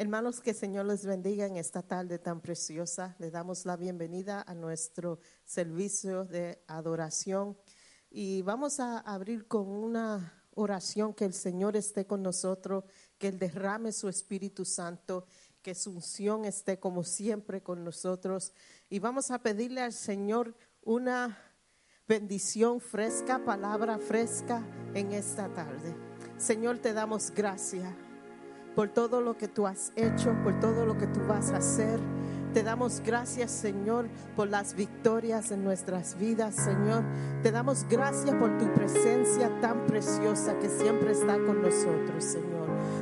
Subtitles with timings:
[0.00, 3.16] Hermanos, que el Señor les bendiga en esta tarde tan preciosa.
[3.18, 7.58] Le damos la bienvenida a nuestro servicio de adoración
[8.08, 12.84] y vamos a abrir con una oración que el Señor esté con nosotros,
[13.18, 15.26] que Él derrame su Espíritu Santo,
[15.62, 18.52] que su unción esté como siempre con nosotros
[18.88, 21.36] y vamos a pedirle al Señor una
[22.06, 25.96] bendición fresca, palabra fresca en esta tarde.
[26.36, 27.92] Señor, te damos gracias
[28.78, 31.98] por todo lo que tú has hecho, por todo lo que tú vas a hacer.
[32.54, 34.06] Te damos gracias, Señor,
[34.36, 37.02] por las victorias en nuestras vidas, Señor.
[37.42, 42.57] Te damos gracias por tu presencia tan preciosa que siempre está con nosotros, Señor.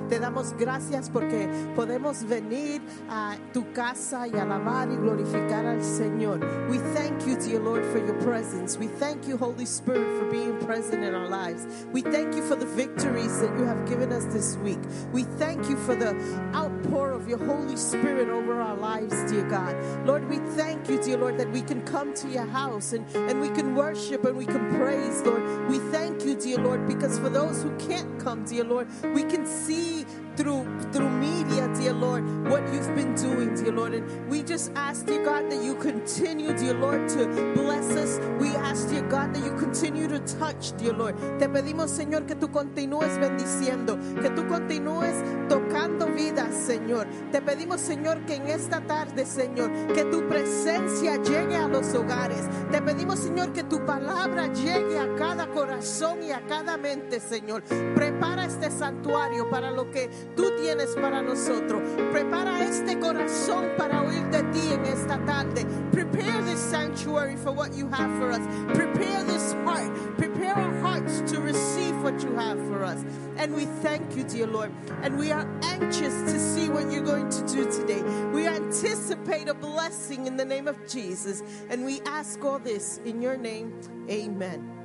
[0.09, 6.41] Te damos gracias porque podemos venir a tu casa y alabar y glorificar al Señor.
[6.71, 8.79] We thank you, dear Lord, for your presence.
[8.79, 11.67] We thank you, Holy Spirit, for being present in our lives.
[11.93, 14.79] We thank you for the victories that you have given us this week.
[15.13, 16.15] We thank you for the
[16.55, 19.75] outpour of your Holy Spirit over our lives, dear God.
[20.07, 23.41] Lord, we thank you, dear Lord, that we can come to your house and, and
[23.41, 25.69] we can worship and we can praise, Lord.
[25.69, 29.47] We thank you, dear Lord, because for those who can't come, dear Lord, we can
[29.47, 30.06] see
[30.37, 33.95] through through media, dear Lord, what you've been doing, dear Lord.
[33.95, 38.19] And we just ask, dear God, that you continue, dear Lord, to bless us.
[38.41, 41.17] We ask, dear God, that you continue to touch, dear Lord.
[41.39, 45.15] Te pedimos, Señor, que tú continúes bendiciendo, que tú continúes
[45.49, 47.07] tocando vidas, Señor.
[47.33, 52.49] Te pedimos, Señor, que en esta tarde, Señor, que tu presencia llegue a los hogares.
[52.71, 57.63] Te pedimos, Señor, que tu palabra llegue a cada corazón y a cada mente, Señor.
[57.95, 61.83] Prepara este santuario para lo que tú tienes para nosotros.
[62.11, 65.65] Prepara este corazón para oír de ti en esta tarde.
[65.93, 68.41] Prepare this sanctuary for what you have for us.
[68.75, 69.93] Prepare this heart.
[70.17, 73.05] Prepare our hearts to receive what you have for us.
[73.37, 74.73] And we thank you, dear Lord.
[75.03, 78.03] And we are anxious to see what you're going to do today.
[78.33, 81.43] We anticipate a blessing in the name of Jesus.
[81.71, 83.79] And we ask all this in your name.
[84.11, 84.76] Amen.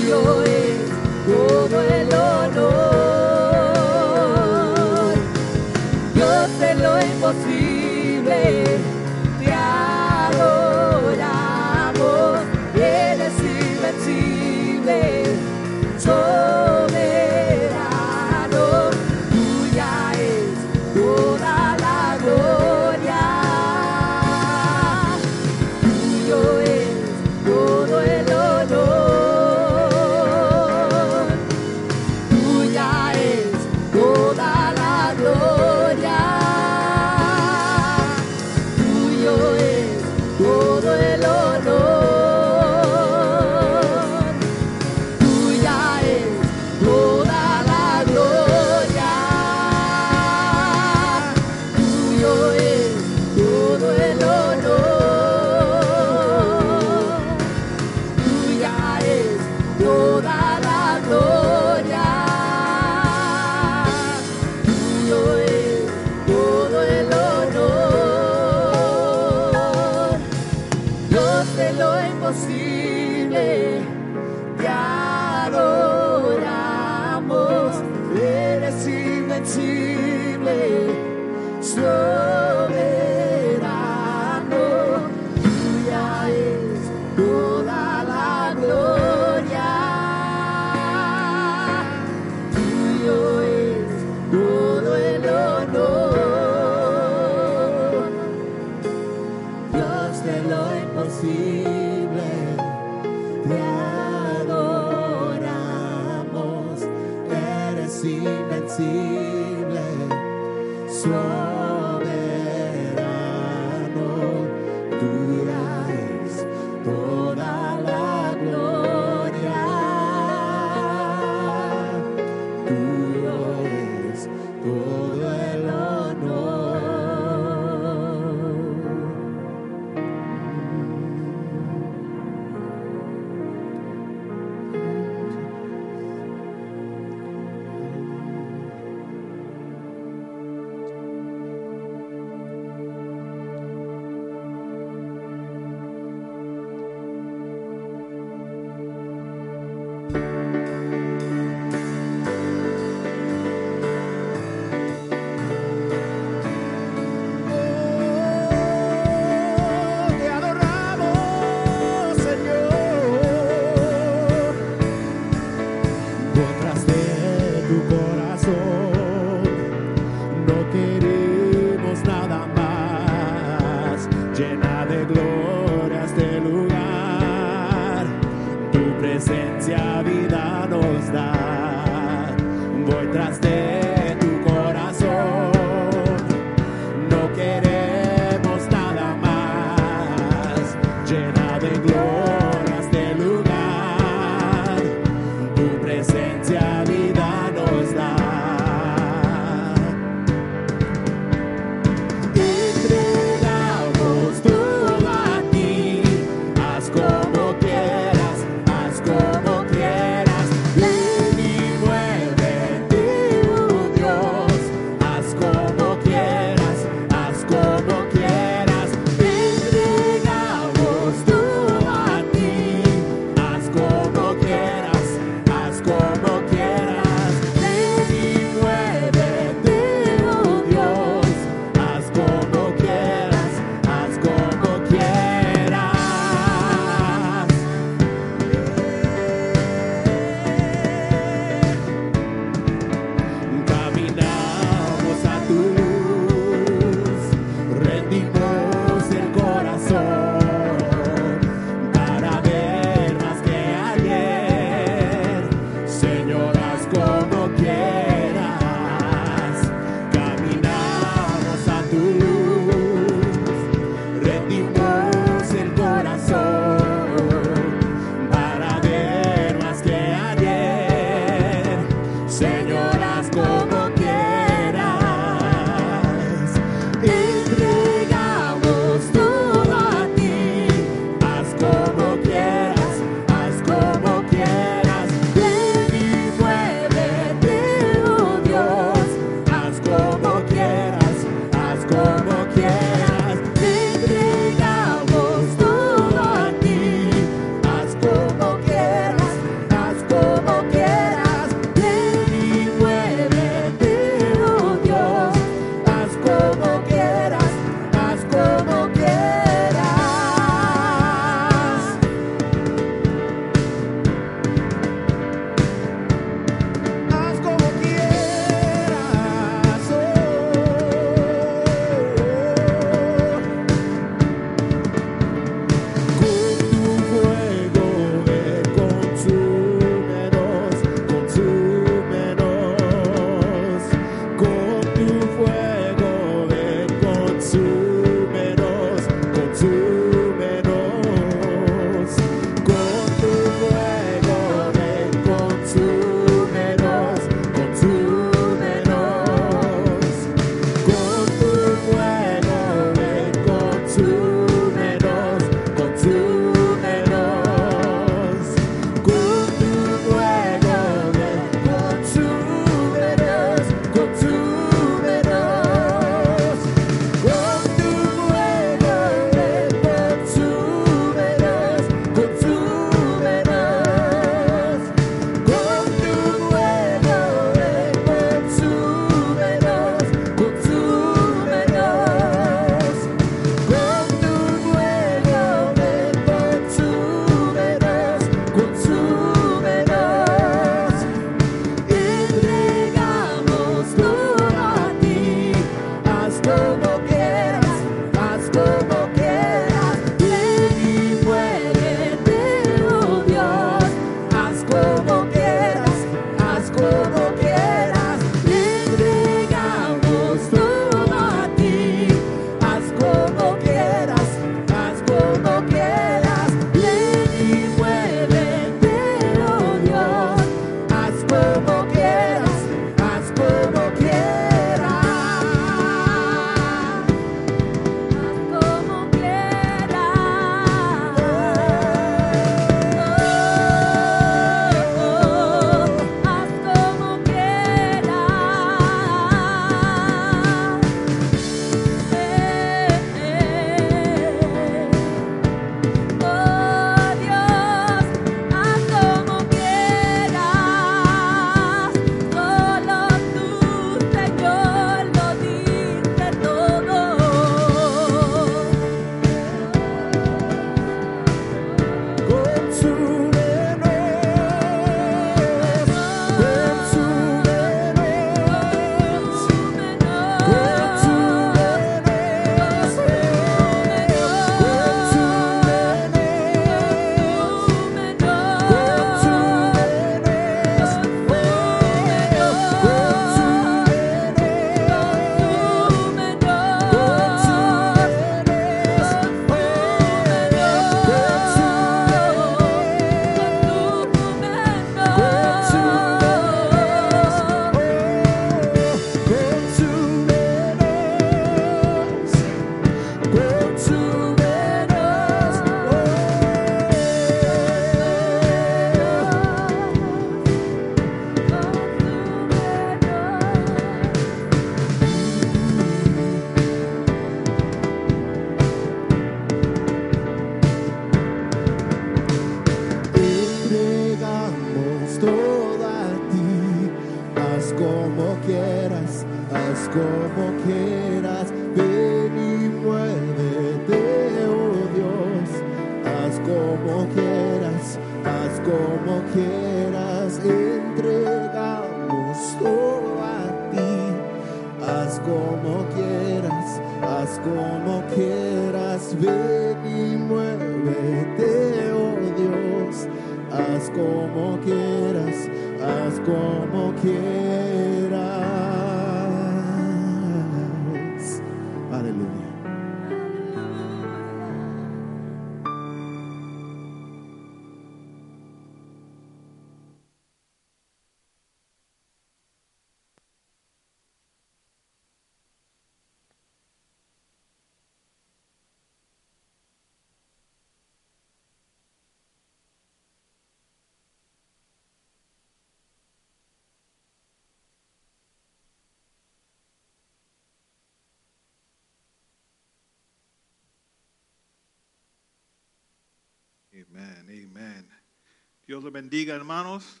[598.66, 600.00] Dios los bendiga, hermanos.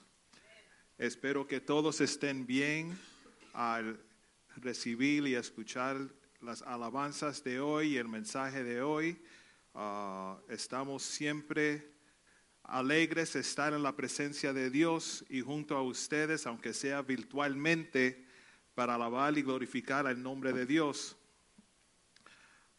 [0.96, 2.98] Espero que todos estén bien
[3.52, 4.00] al
[4.56, 5.98] recibir y escuchar
[6.40, 9.22] las alabanzas de hoy y el mensaje de hoy.
[9.74, 11.92] Ah, estamos siempre
[12.62, 18.26] alegres de estar en la presencia de Dios y junto a ustedes, aunque sea virtualmente,
[18.74, 21.18] para alabar y glorificar el nombre de Dios.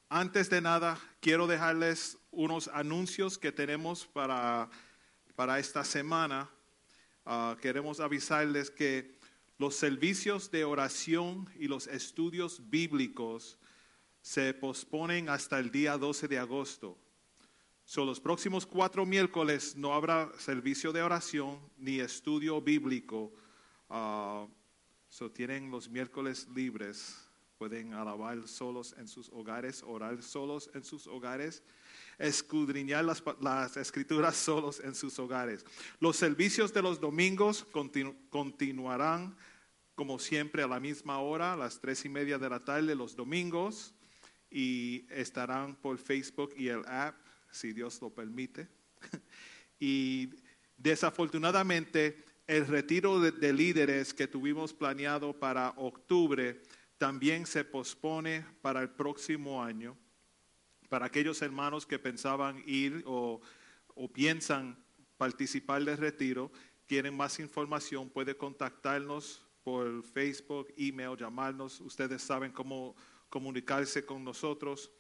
[0.10, 4.72] Antes de nada, quiero dejarles unos anuncios que tenemos para,
[5.36, 6.50] para esta semana.
[7.26, 9.18] Ah, queremos avisarles que
[9.58, 13.58] los servicios de oración y los estudios bíblicos
[14.22, 16.98] se posponen hasta el día 12 de agosto.
[17.84, 23.32] So, los próximos cuatro miércoles no habrá servicio de oración ni estudio bíblico.
[23.88, 27.16] So, tienen los miércoles libres.
[27.60, 31.62] Pueden alabar solos en sus hogares, orar solos en sus hogares,
[32.18, 35.66] escudriñar las, las escrituras solos en sus hogares.
[36.00, 39.36] Los servicios de los domingos continu- continuarán
[39.96, 43.16] como siempre a la misma hora, a las tres y media de la tarde los
[43.16, 43.94] domingos,
[44.52, 47.16] y estarán por Facebook y el app,
[47.52, 48.68] si Dios lo permite.
[49.80, 50.30] y
[50.78, 56.62] desafortunadamente, el retiro de líderes que tuvimos planeado para octubre
[56.98, 59.98] también se pospone para el próximo año.
[60.90, 63.42] Para aquellos hermanos que pensaban ir o,
[63.94, 64.78] o piensan
[65.18, 66.52] participar del retiro,
[66.88, 71.82] quieren más información, puede contactarnos por Facebook, email, llamarnos.
[71.82, 72.96] Ustedes saben cómo
[73.30, 74.92] comunicarse con nosotros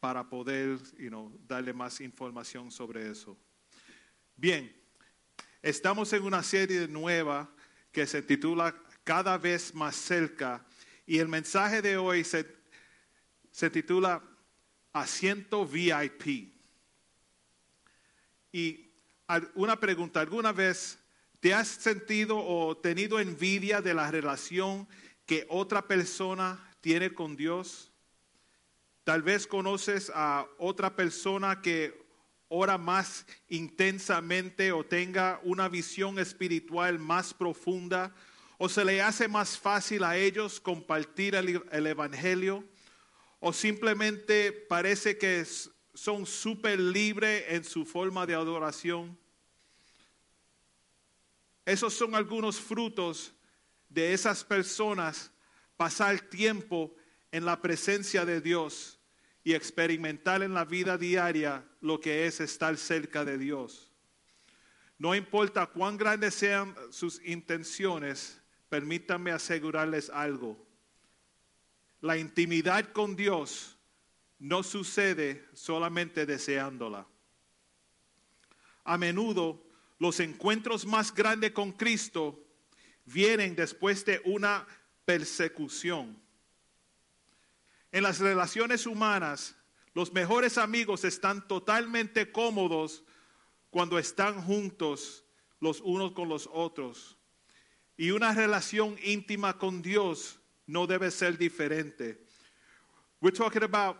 [0.00, 3.36] para poder you darle más información sobre eso.
[4.36, 4.72] Bien,
[5.62, 7.50] estamos en una serie nueva
[7.92, 8.74] que se titula
[9.04, 10.64] Cada vez más cerca
[11.06, 12.46] y el mensaje de hoy se,
[13.50, 14.22] se titula
[14.92, 16.52] Asiento VIP.
[18.52, 18.90] Y
[19.54, 20.98] una pregunta, ¿alguna vez
[21.40, 24.88] te has sentido o tenido envidia de la relación
[25.26, 27.92] que otra persona tiene con Dios?
[29.04, 32.06] Tal vez conoces a otra persona que
[32.48, 38.14] ora más intensamente o tenga una visión espiritual más profunda
[38.56, 42.64] o se le hace más fácil a ellos compartir el, el Evangelio
[43.40, 45.44] o simplemente parece que
[45.94, 49.18] son súper libres en su forma de adoración.
[51.64, 53.34] Esos son algunos frutos
[53.88, 55.30] de esas personas
[55.76, 56.94] pasar tiempo
[57.30, 58.98] en la presencia de Dios
[59.44, 63.90] y experimentar en la vida diaria lo que es estar cerca de Dios.
[64.98, 70.67] No importa cuán grandes sean sus intenciones, permítanme asegurarles algo.
[72.00, 73.76] La intimidad con Dios
[74.38, 77.06] no sucede solamente deseándola.
[78.84, 79.64] A menudo
[79.98, 82.44] los encuentros más grandes con Cristo
[83.04, 84.66] vienen después de una
[85.04, 86.20] persecución.
[87.90, 89.56] En las relaciones humanas,
[89.94, 93.02] los mejores amigos están totalmente cómodos
[93.70, 95.24] cuando están juntos
[95.60, 97.16] los unos con los otros.
[97.96, 100.37] Y una relación íntima con Dios
[100.68, 102.16] no debe ser diferente.
[103.20, 103.98] We're talking about,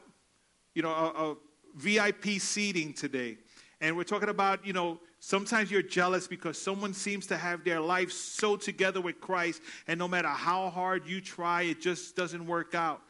[0.75, 1.37] you know, a, a
[1.75, 3.39] VIP seating today.
[3.81, 7.81] And we're talking about, you know, sometimes you're jealous because someone seems to have their
[7.81, 12.47] life so together with Christ, and no matter how hard you try, it just doesn't
[12.47, 13.01] work out.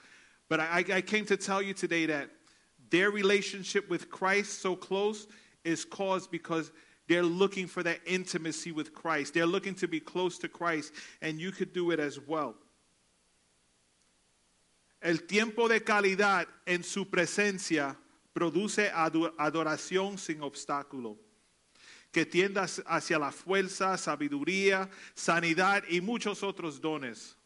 [0.49, 2.31] But I, I came to tell you today that
[2.91, 5.27] their relationship with Christ so close
[5.65, 6.71] is caused because
[7.09, 9.35] they're looking for that intimacy with Christ.
[9.35, 10.93] They're looking to be close to Christ,
[11.23, 12.55] and you could do it as well.
[15.01, 17.99] El tiempo de calidad en su presencia
[18.33, 21.17] produce ado- adoración sin obstáculo,
[22.11, 27.37] que tienda hacia la fuerza, sabiduría, sanidad y muchos otros dones.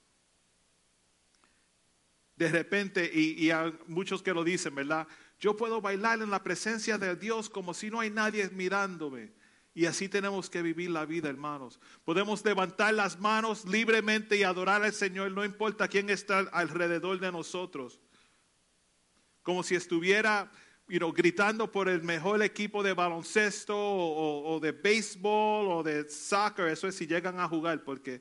[2.36, 5.06] De repente, y, y hay muchos que lo dicen, ¿verdad?
[5.38, 9.32] Yo puedo bailar en la presencia de Dios como si no hay nadie mirándome.
[9.74, 11.80] Y así tenemos que vivir la vida, hermanos.
[12.04, 17.32] Podemos levantar las manos libremente y adorar al Señor, no importa quién está alrededor de
[17.32, 17.98] nosotros.
[19.42, 20.50] Como si estuviera
[20.88, 26.68] you know, gritando por el mejor equipo de baloncesto o, de béisbol o de soccer.
[26.68, 28.20] Eso es si llegan a jugar, porque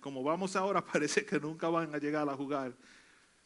[0.00, 2.76] como vamos ahora parece que nunca van a llegar a jugar.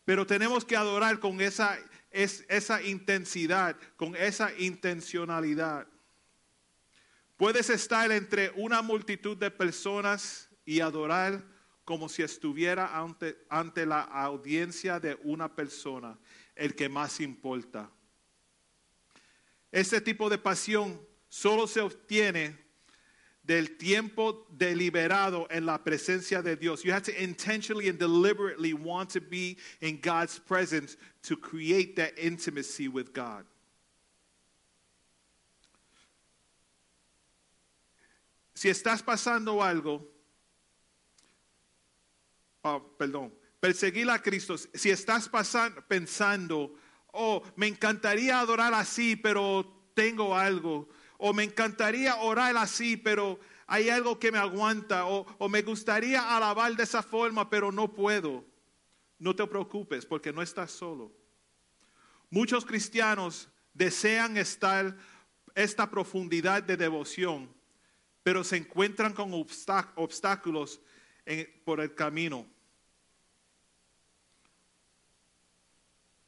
[0.04, 1.78] Pero tenemos que adorar con esa,
[2.10, 5.86] es- esa intensidad, con esa intencionalidad.
[7.38, 11.44] Puedes estar entre una multitud de personas y adorar
[11.84, 16.18] como si estuviera ante, ante la audiencia de una persona,
[16.56, 17.90] el que más importa.
[19.70, 22.58] Este tipo de pasión solo se obtiene
[23.44, 26.82] del tiempo deliberado en la presencia de Dios.
[26.82, 32.18] You have to intentionally and deliberately want to be in God's presence to create that
[32.18, 33.46] intimacy with God.
[38.58, 40.04] Si estás pasando algo,
[42.62, 45.30] oh, perdón, perseguir a Cristo, si estás
[45.86, 46.74] pensando,
[47.12, 53.90] oh, me encantaría adorar así, pero tengo algo, o me encantaría orar así, pero hay
[53.90, 58.44] algo que me aguanta, o, o me gustaría alabar de esa forma, pero no puedo.
[59.20, 61.12] No te preocupes porque no estás solo.
[62.28, 64.96] Muchos cristianos desean estar
[65.54, 67.56] esta profundidad de devoción,
[68.28, 70.82] pero se encuentran con obstá- obstáculos
[71.24, 72.46] en- por el camino.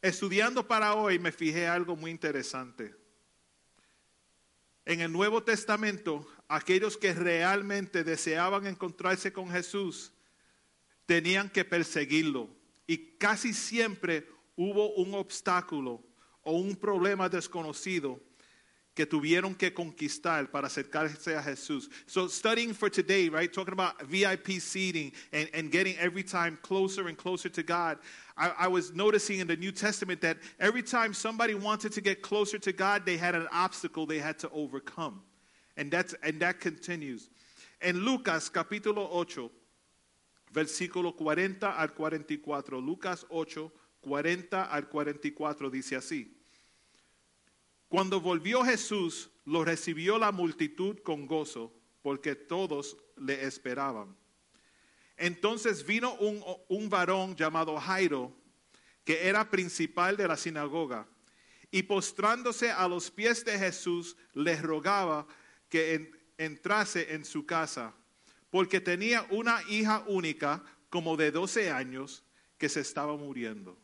[0.00, 2.94] Estudiando para hoy me fijé algo muy interesante.
[4.86, 10.10] En el Nuevo Testamento, aquellos que realmente deseaban encontrarse con Jesús
[11.04, 12.48] tenían que perseguirlo.
[12.86, 16.02] Y casi siempre hubo un obstáculo
[16.44, 18.18] o un problema desconocido
[18.94, 21.88] que tuvieron que conquistar para acercarse a Jesús.
[22.06, 27.08] So studying for today, right, talking about VIP seating and, and getting every time closer
[27.08, 27.98] and closer to God,
[28.36, 32.20] I, I was noticing in the New Testament that every time somebody wanted to get
[32.20, 35.22] closer to God, they had an obstacle they had to overcome.
[35.76, 37.28] And, that's, and that continues.
[37.80, 39.50] En Lucas capítulo 8,
[40.52, 43.70] versículo 40 al 44, Lucas 8,
[44.02, 46.39] 40 al 44 dice así.
[47.90, 54.16] Cuando volvió Jesús, lo recibió la multitud con gozo, porque todos le esperaban.
[55.16, 58.32] Entonces vino un, un varón llamado Jairo,
[59.04, 61.08] que era principal de la sinagoga,
[61.72, 65.26] y postrándose a los pies de Jesús, le rogaba
[65.68, 67.92] que en- entrase en su casa,
[68.50, 72.22] porque tenía una hija única, como de 12 años,
[72.56, 73.76] que se estaba muriendo.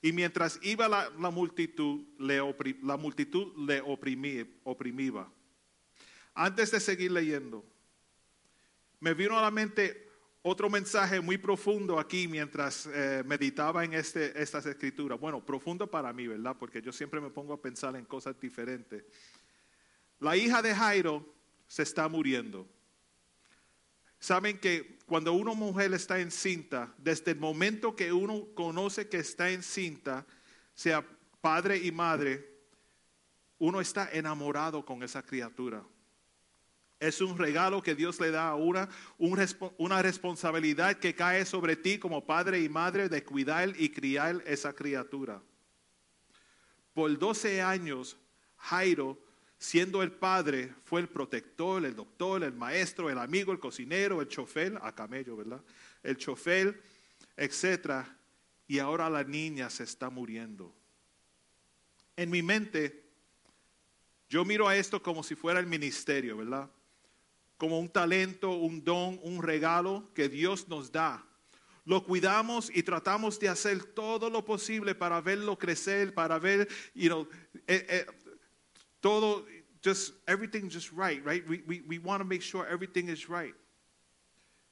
[0.00, 2.40] Y mientras iba la, multitud, le
[2.82, 5.28] la multitud le oprimí- oprimía.
[6.34, 7.64] Antes de seguir leyendo,
[9.00, 10.08] me vino a la mente
[10.42, 15.18] otro mensaje muy profundo aquí mientras eh, meditaba en este, estas escrituras.
[15.18, 16.56] Bueno, profundo para mí, ¿verdad?
[16.58, 19.04] Porque yo siempre me pongo a pensar en cosas diferentes.
[20.20, 21.26] La hija de Jairo
[21.66, 22.68] se está muriendo.
[24.20, 29.50] Saben que cuando una mujer está encinta, desde el momento que uno conoce que está
[29.50, 30.26] encinta,
[30.74, 31.04] sea
[31.40, 32.58] padre y madre,
[33.58, 35.84] uno está enamorado con esa criatura.
[37.00, 41.98] Es un regalo que Dios le da a una, una responsabilidad que cae sobre ti
[41.98, 45.40] como padre y madre de cuidar y criar esa criatura.
[46.92, 48.16] Por 12 años,
[48.56, 49.16] Jairo,
[49.58, 54.28] siendo el padre, fue el protector, el doctor, el maestro, el amigo, el cocinero, el
[54.28, 55.60] chofer, a camello, ¿verdad?
[56.02, 56.80] El chofer,
[57.36, 58.16] etcétera.
[58.68, 60.74] Y ahora la niña se está muriendo.
[62.16, 63.04] En mi mente,
[64.28, 66.70] yo miro a esto como si fuera el ministerio, ¿verdad?
[67.56, 71.24] Como un talento, un don, un regalo que Dios nos da.
[71.84, 77.16] Lo cuidamos y tratamos de hacer todo lo posible para verlo crecer, para ver, eh,
[77.66, 78.06] eh,
[79.00, 79.44] todo,
[79.82, 81.46] just everything just right, right?
[81.48, 83.54] We, we, we want to make sure everything is right.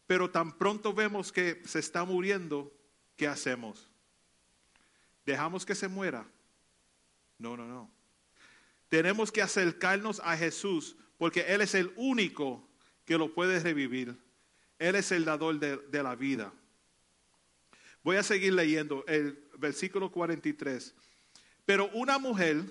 [0.07, 2.71] Pero tan pronto vemos que se está muriendo,
[3.17, 3.89] ¿qué hacemos?
[5.25, 6.25] ¿Dejamos que se muera?
[7.39, 7.91] No, no, no.
[8.89, 12.69] Tenemos que acercarnos a Jesús porque Él es el único
[13.05, 14.17] que lo puede revivir.
[14.79, 16.53] Él es el dador de, de la vida.
[18.05, 20.95] Voy a seguir leyendo el versículo 43.
[21.65, 22.63] Pero una mujer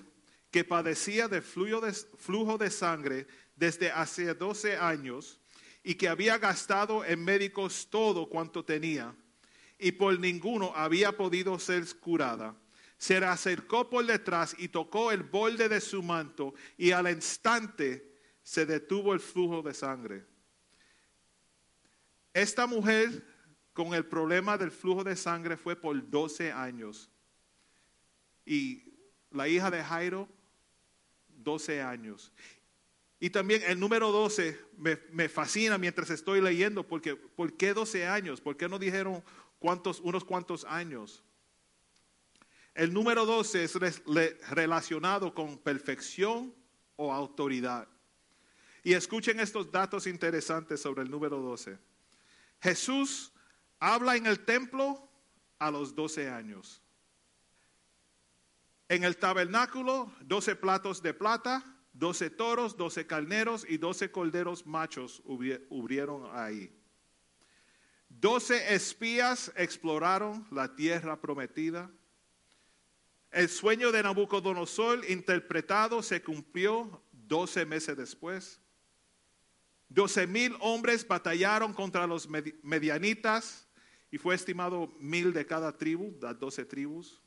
[0.56, 5.38] que padecía de flujo de, flujo de sangre desde hace 12 años
[5.84, 9.14] y que había gastado en médicos todo cuanto tenía
[9.78, 12.56] y por ninguno había podido ser curada,
[12.96, 18.16] se le acercó por detrás y tocó el borde de su manto y al instante
[18.42, 20.24] se detuvo el flujo de sangre.
[22.32, 23.26] Esta mujer
[23.74, 27.10] con el problema del flujo de sangre fue por 12 años.
[28.46, 28.94] Y
[29.30, 30.30] la hija de Jairo,
[31.46, 32.32] 12 años.
[33.20, 38.06] Y también el número 12 me, me fascina mientras estoy leyendo, porque ¿por qué 12
[38.06, 38.40] años?
[38.40, 39.22] ¿Por qué no dijeron
[39.60, 41.22] cuántos, unos cuantos años?
[42.74, 43.74] El número 12 es
[44.50, 46.52] relacionado con perfección
[46.96, 47.88] o autoridad.
[48.82, 51.78] Y escuchen estos datos interesantes sobre el número 12.
[52.60, 53.32] Jesús
[53.78, 55.08] habla en el templo
[55.58, 56.82] a los 12 años.
[58.88, 65.22] En el tabernáculo, 12 platos de plata, 12 toros, 12 carneros y 12 corderos machos
[65.24, 66.72] hubie- hubrieron ahí.
[68.08, 71.90] 12 espías exploraron la tierra prometida.
[73.32, 78.60] El sueño de Nabucodonosor interpretado se cumplió 12 meses después.
[79.88, 83.66] 12 mil hombres batallaron contra los medi- medianitas
[84.10, 87.20] y fue estimado mil de cada tribu, las 12 tribus.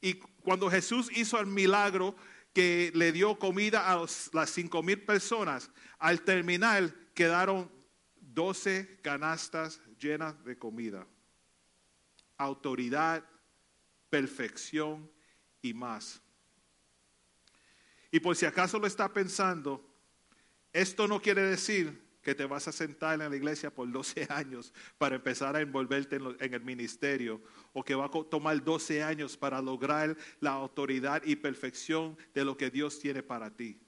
[0.00, 2.14] Y cuando Jesús hizo el milagro
[2.52, 7.70] que le dio comida a las cinco mil personas, al terminar quedaron
[8.20, 11.06] 12 canastas llenas de comida.
[12.36, 13.24] Autoridad,
[14.10, 15.10] perfección
[15.60, 16.20] y más.
[18.10, 19.84] Y por si acaso lo está pensando,
[20.72, 24.70] esto no quiere decir que te vas a sentar en la iglesia por 12 años
[24.98, 27.40] para empezar a envolverte en, el ministerio
[27.72, 32.54] o que va a tomar 12 años para lograr la autoridad y perfección de lo
[32.54, 33.80] que Dios tiene para ti.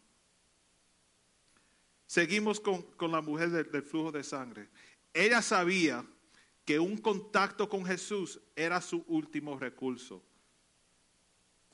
[2.07, 4.71] Seguimos con, con la mujer del, flujo de sangre.
[5.13, 6.03] Ella sabía
[6.65, 10.25] que un contacto con Jesús era su último recurso.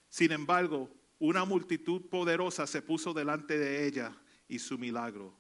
[0.09, 5.33] Sin embargo, una multitud poderosa se puso delante de ella y su milagro.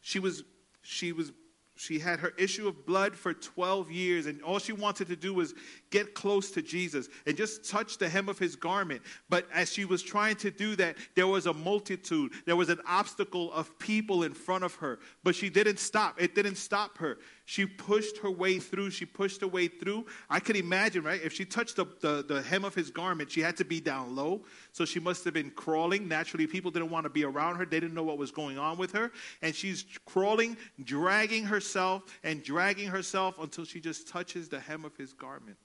[0.00, 0.42] She was,
[0.82, 1.32] she was,
[1.76, 5.32] she had her issue of blood for 12 years, and all she wanted to do
[5.32, 5.54] was
[5.90, 9.00] get close to Jesus and just touch the hem of his garment.
[9.30, 12.80] But as she was trying to do that, there was a multitude, there was an
[12.86, 14.98] obstacle of people in front of her.
[15.24, 16.20] But she didn't stop.
[16.20, 17.18] It didn't stop her.
[17.50, 18.92] She pushed her way through.
[18.92, 20.06] She pushed her way through.
[20.28, 21.20] I could imagine, right?
[21.20, 24.14] If she touched the, the, the hem of his garment, she had to be down
[24.14, 24.42] low.
[24.70, 26.06] So she must have been crawling.
[26.06, 27.66] Naturally, people didn't want to be around her.
[27.66, 29.10] They didn't know what was going on with her.
[29.42, 34.96] And she's crawling, dragging herself and dragging herself until she just touches the hem of
[34.96, 35.56] his garment.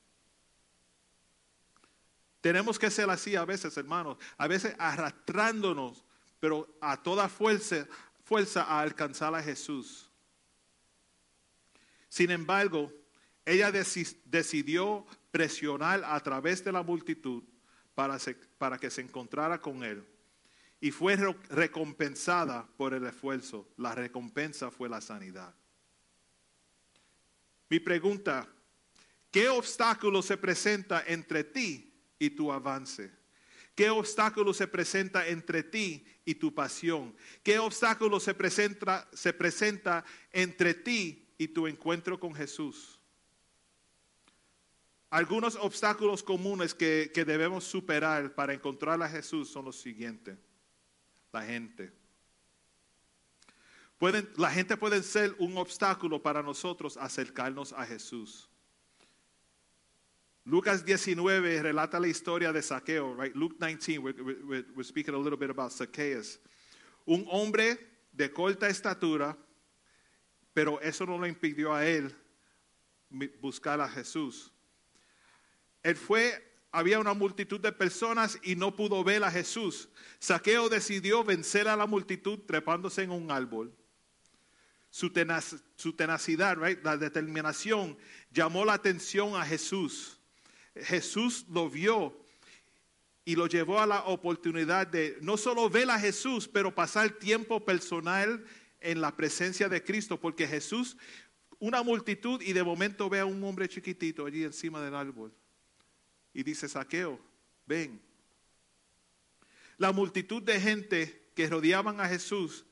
[2.42, 6.02] Tenemos que ser así a veces, hermanos, a veces arrastrándonos,
[6.42, 7.88] pero a toda fuerza,
[8.24, 10.05] fuerza a alcanzar a Jesús.
[12.10, 12.92] Sin embargo,
[13.46, 17.44] ella deci- decidió presionar a través de la multitud
[17.94, 20.06] para, que se encontrara con él.
[20.82, 23.70] Y fue re- recompensada por el esfuerzo.
[23.78, 25.54] La recompensa fue la sanidad.
[27.70, 28.48] Mi pregunta,
[29.32, 33.12] ¿qué obstáculo se presenta entre ti y tu avance?
[33.74, 37.16] ¿Qué obstáculo se presenta entre ti y tu pasión?
[37.44, 43.00] ¿Qué obstáculo se presenta, se presenta entre ti y tu encuentro con Jesús?
[45.10, 50.38] Algunos obstáculos comunes que, que debemos superar para encontrar a Jesús son los siguientes.
[51.32, 51.92] La gente.
[53.98, 58.50] Pueden, la gente puede ser un obstáculo para nosotros acercarnos a Jesús.
[60.44, 63.36] Lucas 19 relata la historia de Saqueo, right?
[63.36, 66.40] Luke 19, we're, we're- we're speaking a little bit about Zacchaeus.
[67.06, 67.80] Un hombre
[68.12, 69.36] de corta estatura,
[70.56, 72.16] pero eso no le impidió a él
[73.42, 74.54] buscar a Jesús.
[75.84, 79.90] Él fue, había una multitud de personas y no pudo ver a Jesús.
[80.18, 83.76] Saqueo decidió vencer a la multitud trepándose en un árbol.
[84.90, 87.98] Su, tenacidad, la determinación,
[88.32, 90.22] llamó la atención a Jesús.
[90.74, 92.18] Jesús lo vio
[93.26, 97.66] y lo llevó a la oportunidad de no solo ver a Jesús, pero pasar tiempo
[97.66, 98.46] personal
[98.86, 100.96] en la presencia de Cristo, porque Jesús,
[101.60, 105.34] una multitud y de momento ve a un hombre chiquitito allí encima del árbol
[106.34, 107.20] y dice, Saqueo,
[107.66, 108.02] ven.
[109.78, 112.66] La multitud de gente que rodeaban a Jesús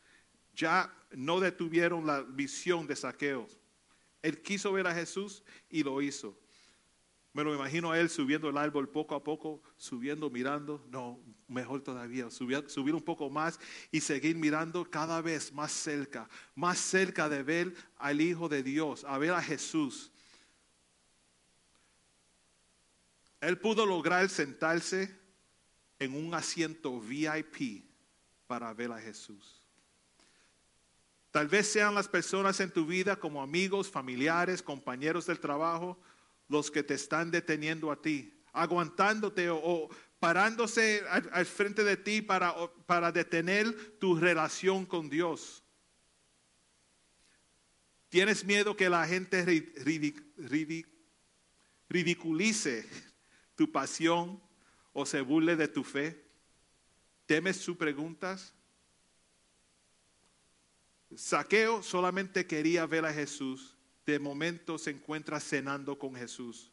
[0.54, 3.48] ya no detuvieron la visión de Saqueo.
[4.22, 6.38] Él quiso ver a Jesús y lo hizo.
[7.34, 10.86] Me lo imagino a él subiendo el árbol poco a poco, subiendo, mirando.
[10.92, 13.60] No, mejor todavía, subir, subir un poco más
[13.92, 19.04] y seguir mirando cada vez más cerca, más cerca de ver al Hijo de Dios,
[19.04, 20.12] a ver a Jesús.
[23.42, 25.20] Él pudo lograr sentarse
[25.98, 27.84] en un asiento VIP
[28.46, 29.60] para ver a Jesús.
[31.32, 35.98] Tal vez sean las personas en tu vida como amigos, familiares, compañeros del trabajo,
[36.48, 42.56] los que te están deteniendo a ti, aguantándote o, parándose al, frente de ti para,
[42.86, 45.64] para detener tu relación con Dios.
[48.10, 50.88] ¿Tienes miedo que la gente ri- ridic- ridic-
[51.90, 52.88] ridiculice
[53.56, 54.42] tu pasión
[54.94, 56.24] o se burle de tu fe?
[57.26, 58.54] ¿Temes sus preguntas?
[61.16, 63.73] Saqueo solamente quería ver a Jesús.
[64.06, 66.72] De momento se encuentra cenando con Jesús.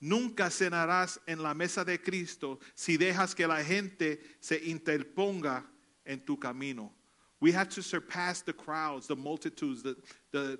[0.00, 5.64] Nunca cenarás en la mesa de Cristo si dejas que la gente se interponga
[6.04, 6.92] en tu camino.
[7.40, 9.96] We have to surpass the crowds, the multitudes, the,
[10.30, 10.58] the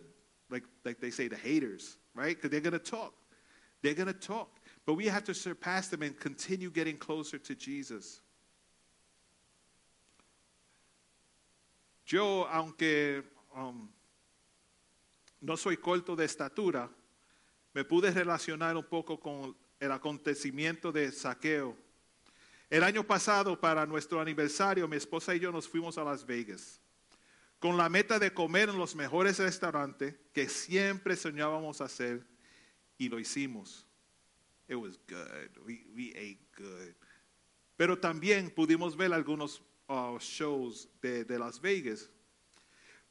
[0.51, 2.37] like, like they say, the haters, right?
[2.37, 3.14] Because they're going to talk.
[3.83, 4.48] They're going to talk.
[4.85, 8.20] But we have to surpass them and continue getting closer to Jesus.
[12.07, 13.22] Yo, aunque
[13.57, 13.88] um,
[15.42, 16.90] no soy corto de estatura,
[17.74, 21.76] me pude relacionar un poco con el acontecimiento de saqueo.
[22.70, 26.83] El año pasado, para nuestro aniversario, mi esposa y yo nos fuimos a Las Vegas
[27.62, 32.26] con la meta de comer en los mejores restaurantes que siempre soñábamos hacer
[32.98, 33.87] y lo hicimos.
[34.68, 35.64] It was good.
[35.64, 36.96] We, we ate good.
[37.76, 42.11] Pero también pudimos ver algunos uh, shows de, de Las Vegas.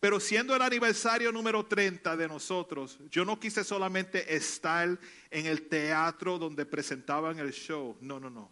[0.02, 5.70] Pero siendo el aniversario número 30 de nosotros, yo no quise solamente estar en el
[5.70, 7.96] teatro donde presentaban el show.
[8.02, 8.52] No, no, no.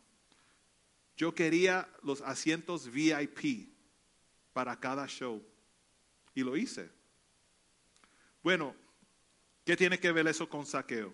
[1.17, 3.73] Yo quería los asientos VIP
[4.53, 5.43] para cada show.
[6.35, 6.91] Y lo hice.
[8.43, 8.75] Bueno,
[9.65, 11.11] ¿qué tiene que ver eso con saqueo?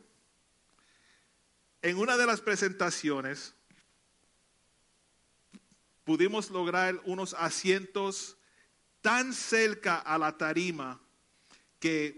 [1.82, 3.56] En una de las presentaciones
[6.04, 8.38] pudimos lograr unos asientos
[9.06, 10.98] tan cerca a la tarima
[11.80, 12.16] que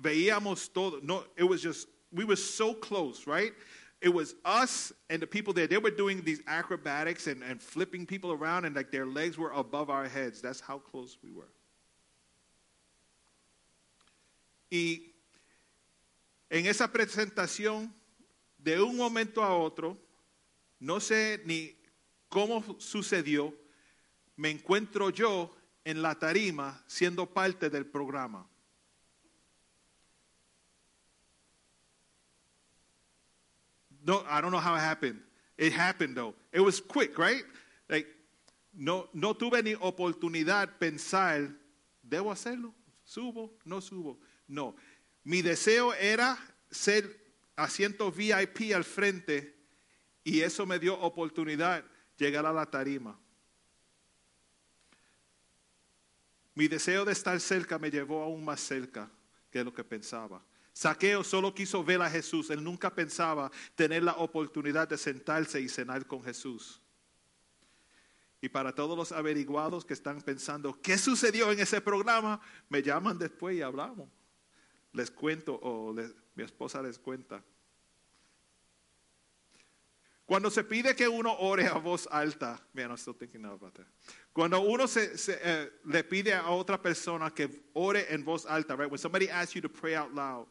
[0.00, 1.00] veíamos todo.
[1.02, 3.52] No, it was just, we were so close, right?
[4.00, 5.66] It was us and the people there.
[5.66, 9.50] They were doing these acrobatics and, and flipping people around, and like their legs were
[9.50, 10.40] above our heads.
[10.40, 11.50] That's how close we were.
[14.70, 15.00] Y
[16.50, 17.90] en esa presentación,
[18.58, 19.98] de un momento a otro,
[20.80, 21.74] no sé ni
[22.30, 23.52] cómo sucedió,
[24.38, 25.50] me encuentro yo
[25.84, 28.46] en la tarima siendo parte del programa.
[34.06, 35.20] No, I don't know how it happened.
[35.56, 36.34] It happened though.
[36.52, 37.44] It was quick, right?
[37.88, 38.06] Like,
[38.74, 41.48] no, no tuve ni oportunidad pensar,
[42.02, 42.74] ¿debo hacerlo?
[43.04, 43.52] ¿Subo?
[43.64, 44.18] ¿No subo?
[44.48, 44.74] No.
[45.24, 46.38] Mi deseo era
[46.70, 47.04] ser
[47.56, 49.54] asiento VIP al frente
[50.22, 51.84] y eso me dio oportunidad
[52.16, 53.18] llegar a la tarima.
[56.54, 59.10] Mi deseo de estar cerca me llevó aún más cerca
[59.50, 60.44] que lo que pensaba.
[60.72, 62.50] Saqueo solo quiso ver a Jesús.
[62.50, 66.80] Él nunca pensaba tener la oportunidad de sentarse y cenar con Jesús.
[68.40, 72.40] Y para todos los averiguados que están pensando, ¿qué sucedió en ese programa?
[72.68, 74.08] Me llaman después y hablamos.
[74.92, 75.94] Les cuento o
[76.34, 77.42] mi esposa les cuenta.
[80.26, 83.86] Cuando se pide que uno ore a voz alta, man, I'm still thinking about that.
[84.32, 88.74] Cuando uno se, se, eh, le pide a otra persona que ore en voz alta,
[88.74, 88.90] right?
[88.90, 90.46] When somebody asks you to pray out loud,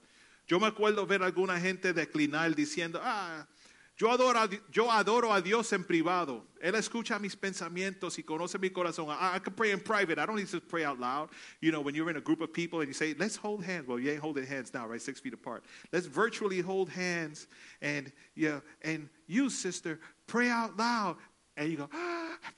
[0.48, 3.48] yo me acuerdo ver a alguna gente declinar diciendo, ah,
[3.96, 6.44] yo adoro, yo adoro a Dios en privado.
[6.60, 9.10] Él escucha mis pensamientos y conoce mi corazón.
[9.10, 10.18] I, I can pray in private.
[10.18, 11.30] I don't need to pray out loud.
[11.62, 13.88] You know, when you're in a group of people and you say, let's hold hands.
[13.88, 15.02] Well, you ain't holding hands now, right?
[15.02, 15.64] Six feet apart.
[15.92, 17.48] Let's virtually hold hands
[17.82, 21.18] and yeah, and you, sister, pray out loud.
[21.58, 22.38] And you go, ah.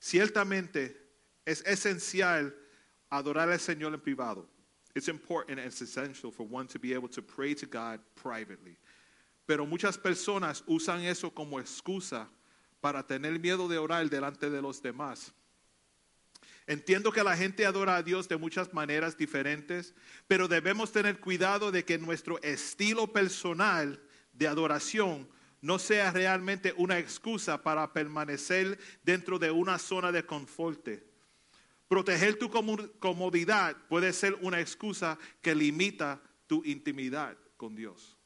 [0.00, 0.94] Ciertamente
[1.46, 2.52] es esencial
[3.10, 4.46] adorar al Señor en privado.
[4.94, 8.76] It's important and it's essential for one to be able to pray to God privately.
[9.46, 12.28] Pero muchas personas usan eso como excusa
[12.80, 15.32] para tener miedo de orar delante de los demás.
[16.66, 19.94] Entiendo que la gente adora a Dios de muchas maneras diferentes,
[20.26, 24.00] pero debemos tener cuidado de que nuestro estilo personal
[24.32, 25.28] de adoración
[25.60, 30.88] no sea realmente una excusa para permanecer dentro de una zona de confort.
[31.88, 32.50] Proteger tu
[32.98, 38.16] comodidad puede ser una excusa que limita tu intimidad con Dios.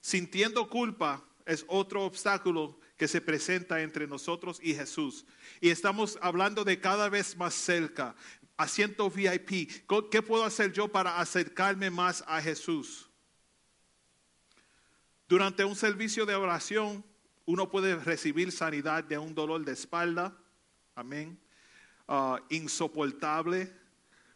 [0.00, 5.26] Sintiendo culpa es otro obstáculo que se presenta entre nosotros y Jesús.
[5.60, 8.16] Y estamos hablando de cada vez más cerca,
[8.56, 9.68] asiento VIP.
[10.10, 13.10] ¿Qué puedo hacer yo para acercarme más a Jesús?
[15.28, 17.04] Durante un servicio de oración,
[17.44, 20.34] uno puede recibir sanidad de un dolor de espalda,
[20.94, 21.38] amén,
[22.08, 23.70] uh, insoportable,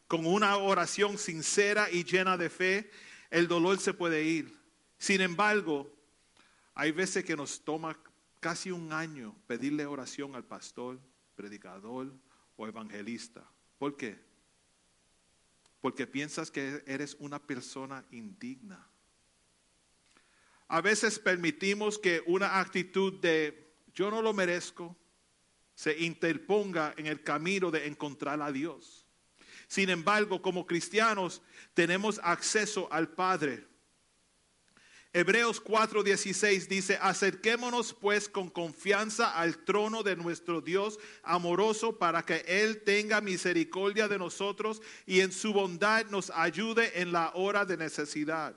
[0.07, 2.91] con una oración sincera y llena de fe,
[3.31, 4.55] el dolor se puede ir.
[4.99, 5.91] Sin embargo,
[6.75, 7.99] hay veces que nos toma
[8.41, 10.99] casi un año pedirle oración al pastor,
[11.35, 12.13] predicador
[12.57, 13.49] o evangelista.
[13.79, 14.19] ¿Por qué?
[15.81, 18.87] Porque piensas que eres una persona indigna.
[20.69, 24.97] A veces permitimos que una actitud de yo no lo merezco,
[25.75, 29.07] se interponga en el camino de encontrar a Dios.
[29.67, 31.43] Sin embargo, como cristianos
[31.75, 33.67] tenemos acceso al Padre.
[35.13, 42.45] Hebreos 4:16 dice, acerquémonos pues con confianza al trono de nuestro Dios amoroso para que
[42.47, 47.79] Él tenga misericordia de nosotros y en su bondad nos ayude en la hora de
[47.79, 48.55] necesidad.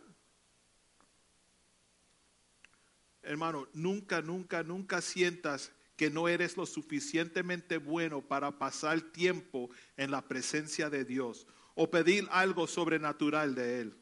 [3.24, 10.12] Hermano, nunca, nunca, nunca sientas que no eres lo suficientemente bueno para pasar tiempo en
[10.12, 13.98] la presencia de Dios o pedir algo sobrenatural de Él.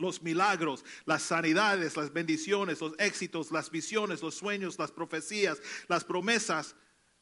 [0.00, 6.04] Los milagros, las sanidades, las bendiciones, los éxitos, las visiones, los sueños, las profecías, las
[6.04, 6.74] promesas,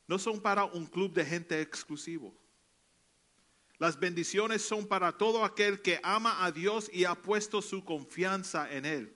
[0.07, 2.35] no son para un club de gente exclusivo.
[3.79, 8.73] Las bendiciones son para todo aquel que ama a Dios y ha puesto su confianza
[8.73, 9.15] en Él.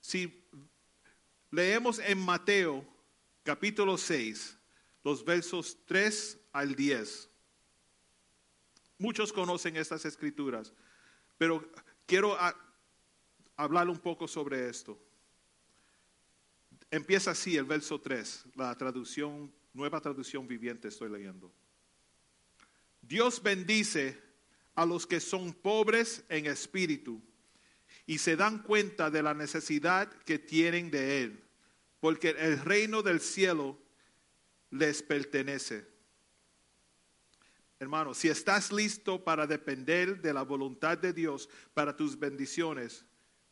[0.00, 0.42] Si
[1.50, 2.86] leemos en Mateo
[3.42, 4.56] capítulo 6,
[5.04, 7.27] los versos 3 al 10,
[8.98, 10.72] muchos conocen estas escrituras,
[11.36, 11.70] pero
[12.06, 12.36] quiero
[13.56, 14.98] hablar un poco sobre esto.
[16.90, 21.52] Empieza así el verso 3, la traducción, nueva traducción viviente estoy leyendo.
[23.02, 24.20] Dios bendice
[24.74, 27.20] a los que son pobres en espíritu
[28.06, 31.44] y se dan cuenta de la necesidad que tienen de Él,
[32.00, 33.78] porque el reino del cielo
[34.70, 35.86] les pertenece.
[37.80, 43.04] Hermano, si estás listo para depender de la voluntad de Dios para tus bendiciones,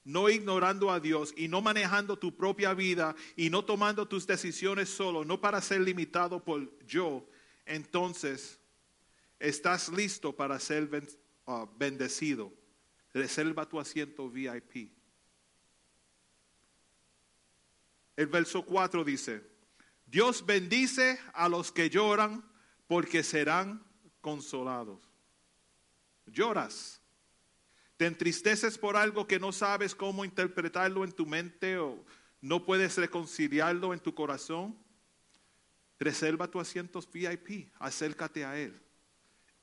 [0.02, 4.88] no ignorando a Dios y no manejando tu propia vida y no tomando tus decisiones
[4.88, 7.28] solo, no para ser limitado por yo,
[7.64, 8.58] entonces
[9.38, 10.88] estás listo para ser
[11.46, 12.52] ah, bendecido.
[13.14, 14.92] Reserva tu asiento VIP.
[18.16, 19.42] El verso 4 dice,
[20.04, 22.44] Dios bendice a los que lloran
[22.86, 23.85] porque serán
[24.26, 24.98] consolados.
[26.26, 27.00] Lloras.
[27.96, 32.04] Te entristeces por algo que no sabes cómo interpretarlo en tu mente o
[32.40, 34.76] no puedes reconciliarlo en tu corazón.
[36.00, 37.70] Reserva tu asiento VIP.
[37.78, 38.76] Acércate a Él.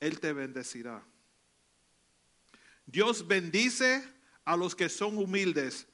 [0.00, 1.04] Él te bendecirá.
[2.86, 4.02] Dios bendice
[4.46, 5.86] a los que son humildes,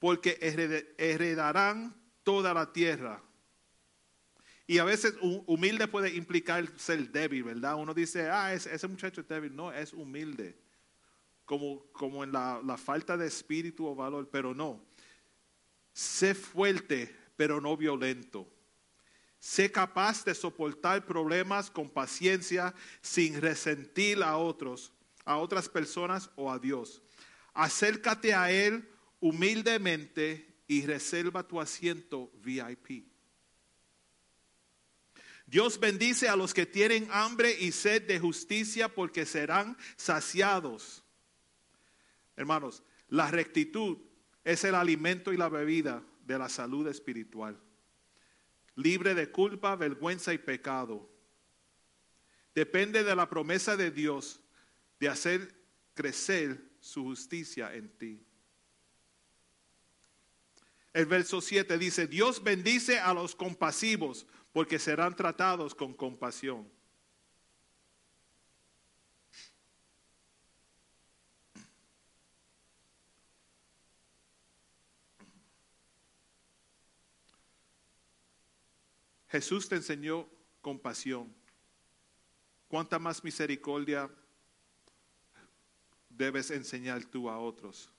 [0.00, 0.36] porque
[0.98, 3.22] heredarán toda la tierra.
[4.66, 7.76] Y a veces hu- humilde puede implicar ser débil, ¿verdad?
[7.76, 9.54] Uno dice, ah, ese, ese muchacho es débil.
[9.54, 10.58] No, es humilde.
[11.44, 14.84] Como, como en la, la falta de espíritu o valor, pero no.
[15.92, 18.48] Sé fuerte, pero no violento.
[19.38, 24.92] Sé capaz de soportar problemas con paciencia sin resentir a otros,
[25.24, 27.02] a otras personas o a Dios.
[27.54, 28.88] Acércate a Él
[29.20, 33.06] humildemente y reserva tu asiento VIP.
[35.46, 41.04] Dios bendice a los que tienen hambre y sed de justicia porque serán saciados.
[42.36, 43.98] Hermanos, la rectitud
[44.44, 47.60] es el alimento y la bebida de la salud espiritual
[48.76, 51.10] libre de culpa, vergüenza y pecado.
[52.54, 54.40] Depende de la promesa de Dios
[55.00, 55.54] de hacer
[55.94, 58.22] crecer su justicia en ti.
[60.92, 64.26] El verso 7 dice, Dios bendice a los compasivos
[64.56, 66.66] porque serán tratados con compasión.
[79.28, 80.26] Jesús te enseñó
[80.62, 81.30] compasión.
[82.66, 84.10] ¿Cuánta más misericordia
[86.08, 87.92] debes enseñar tú a otros?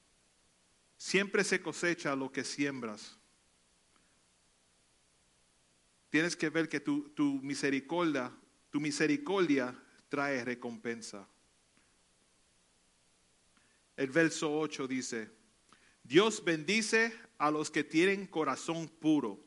[0.98, 3.16] Siempre se cosecha lo que siembras.
[6.10, 8.32] Tienes que ver que tu, misericordia,
[8.70, 9.76] tu misericordia
[10.10, 11.28] trae recompensa.
[13.96, 15.30] El verso 8 dice,
[16.04, 19.44] Dios bendice a los que tienen corazón puro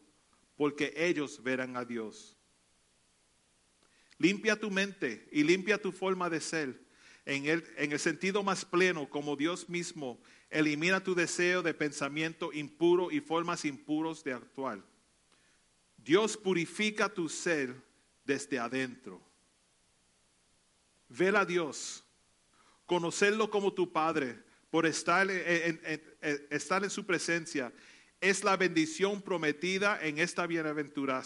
[0.56, 2.36] porque ellos verán a Dios.
[4.18, 6.78] Limpia tu mente y limpia tu forma de ser
[7.24, 12.52] en el, en el sentido más pleno, como Dios mismo elimina tu deseo de pensamiento
[12.52, 14.82] impuro y formas impuros de actuar.
[16.04, 17.74] Dios purifica tu ser
[18.24, 19.20] desde adentro.
[21.08, 22.04] Ver a Dios,
[22.86, 25.80] conocerlo como tu Padre, por estar en,
[26.50, 27.72] estar en su presencia
[28.20, 31.24] es la bendición prometida en esta bienaventura-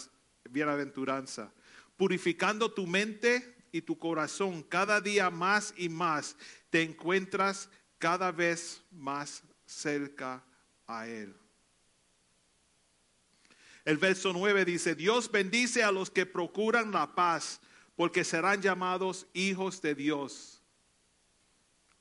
[0.49, 1.53] bienaventuranza,
[1.97, 6.35] purificando tu mente y tu corazón cada día más y más,
[6.69, 7.69] te encuentras
[7.99, 10.43] cada vez más cerca
[10.87, 11.35] a Él.
[13.85, 17.61] El verso 9 dice, Dios bendice a los que procuran la paz,
[17.95, 20.63] porque serán llamados hijos de Dios.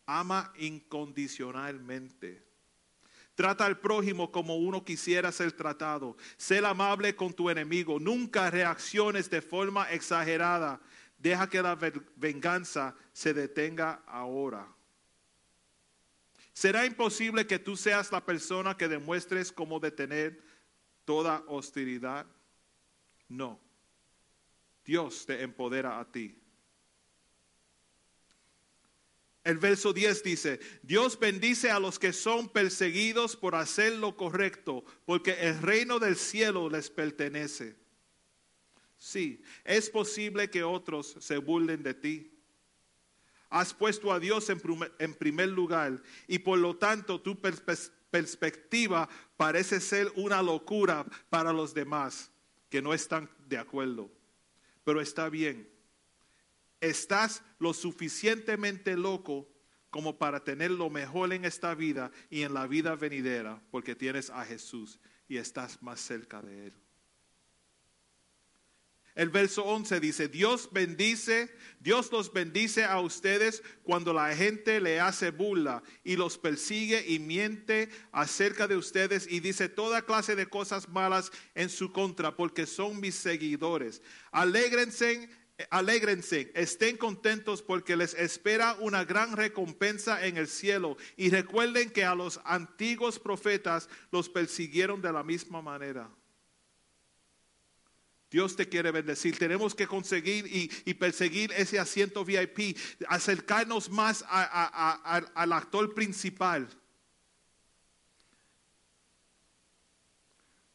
[0.07, 2.43] Ama incondicionalmente.
[3.35, 6.17] Trata al prójimo como uno quisiera ser tratado.
[6.39, 8.01] Sé amable con tu enemigo.
[8.01, 10.81] Nunca reacciones de forma exagerada.
[11.19, 11.77] Deja que la
[12.17, 14.69] venganza se detenga ahora.
[16.53, 20.41] ¿Será imposible que tú seas la persona que demuestres cómo detener
[21.05, 22.27] toda hostilidad?
[23.29, 23.61] No.
[24.85, 26.39] Dios te empodera a ti.
[29.45, 34.85] El verso 10 dice, Dios bendice a los que son perseguidos por hacer lo correcto,
[35.05, 37.77] porque el reino del cielo les pertenece.
[38.97, 42.31] Sí, es posible que otros se burlen de ti.
[43.51, 47.39] Has puesto a Dios en primer lugar y por lo tanto tu
[48.15, 52.31] perspectiva parece ser una locura para los demás
[52.71, 54.09] que no están de acuerdo.
[54.85, 55.75] Pero está bien
[56.89, 59.49] estás lo suficientemente loco
[59.91, 64.31] como para tener lo mejor en esta vida y en la vida venidera, porque tienes
[64.31, 64.99] a Jesús
[65.29, 66.84] y estás más cerca de Él.
[69.15, 71.49] El verso 11 dice, Dios bendice,
[71.79, 77.21] Dios los bendice a ustedes cuando la gente le hace burla y los persigue y
[77.21, 82.67] miente acerca de ustedes y dice toda clase de cosas malas en su contra porque
[82.67, 84.03] son mis seguidores.
[84.33, 85.29] Alégrense
[85.71, 90.97] Alégrense, estén contentos porque les espera una gran recompensa en el cielo.
[91.17, 96.11] Y recuerden que a los antiguos profetas los persiguieron de la misma manera.
[98.35, 99.39] Dios te quiere bendecir.
[99.39, 100.45] Tenemos que conseguir
[100.85, 102.77] y, perseguir ese asiento VIP,
[103.07, 106.69] acercarnos más al actor principal.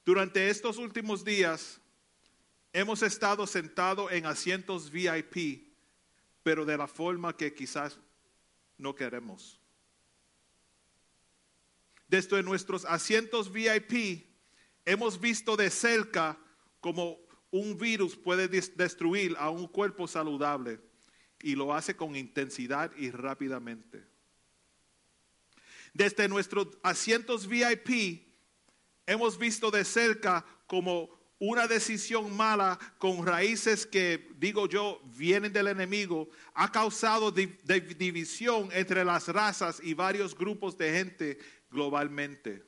[0.05, 1.81] Durante estos últimos días,
[2.71, 5.73] Hemos estado sentados en asientos VIP,
[6.43, 7.99] pero de la forma que quizás
[8.77, 9.59] no queremos.
[12.07, 14.27] Desde nuestros asientos VIP
[14.85, 16.37] hemos visto de cerca
[16.79, 17.17] cómo
[17.51, 20.79] un virus puede destruir a un cuerpo saludable
[21.41, 24.05] y lo hace con intensidad y rápidamente.
[25.93, 28.27] Desde nuestros asientos VIP
[29.05, 35.67] hemos visto de cerca como una decisión mala con raíces que, digo yo, vienen del
[35.67, 41.39] enemigo, ha causado división entre las razas y varios grupos de gente
[41.71, 42.63] globalmente.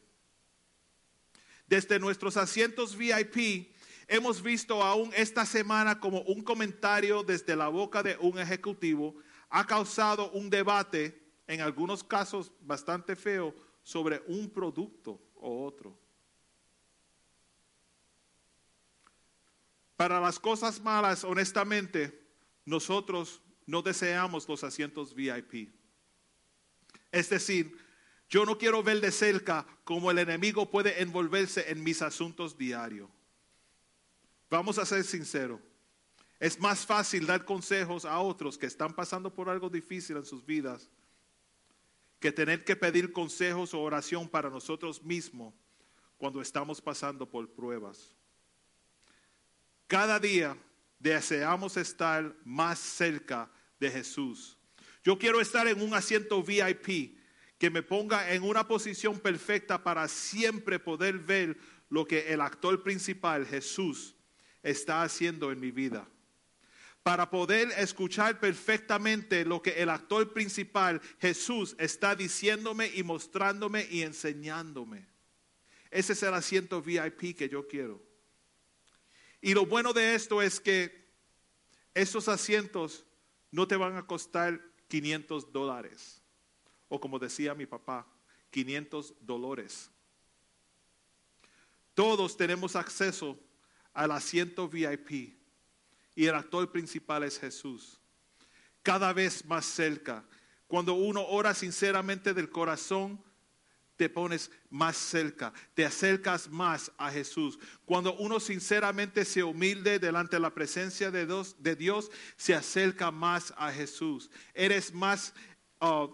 [1.67, 3.75] Desde nuestros asientos VIP,
[4.11, 9.15] hemos visto aún esta semana como un comentario desde la boca de un ejecutivo
[9.49, 15.97] ha causado un debate, en algunos casos bastante feo, sobre un producto o otro.
[19.95, 22.21] Para las cosas malas, honestamente,
[22.65, 25.73] nosotros no deseamos los asientos VIP.
[27.13, 27.77] Es decir,
[28.29, 33.09] yo no quiero ver de cerca cómo el enemigo puede envolverse en mis asuntos diarios.
[34.51, 35.61] Vamos a ser sinceros.
[36.37, 40.45] Es más fácil dar consejos a otros que están pasando por algo difícil en sus
[40.45, 40.89] vidas
[42.19, 45.53] que tener que pedir consejos o oración para nosotros mismos
[46.17, 48.13] cuando estamos pasando por pruebas.
[49.87, 50.57] Cada día
[50.99, 53.49] deseamos estar más cerca
[53.79, 54.57] de Jesús.
[55.01, 57.17] Yo quiero estar en un asiento VIP
[57.57, 61.57] que me ponga en una posición perfecta para siempre poder ver
[61.89, 64.15] lo que el actor principal, Jesús,
[64.63, 66.07] está haciendo en mi vida.
[67.03, 74.03] Para poder escuchar perfectamente lo que el actor principal, Jesús, está diciéndome y mostrándome y
[74.03, 75.07] enseñándome.
[75.89, 78.01] Ese es el asiento VIP que yo quiero.
[79.41, 81.09] Y lo bueno de esto es que
[81.95, 83.03] esos asientos
[83.49, 86.21] no te van a costar 500 dólares.
[86.87, 88.07] O como decía mi papá,
[88.51, 89.89] 500 dólares.
[91.95, 93.39] Todos tenemos acceso
[93.93, 95.37] al asiento VIP
[96.15, 97.99] y el actor principal es Jesús.
[98.83, 100.25] Cada vez más cerca.
[100.67, 103.21] Cuando uno ora sinceramente del corazón,
[104.01, 107.59] te pones más cerca, te acercas más a Jesús.
[107.85, 113.11] Cuando uno sinceramente se humilde delante de la presencia de Dios, de Dios se acerca
[113.11, 114.31] más a Jesús.
[114.55, 115.35] Eres más,
[115.81, 116.07] uh,